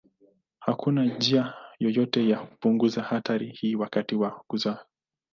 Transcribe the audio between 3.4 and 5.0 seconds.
hii wakati wa kuzaa.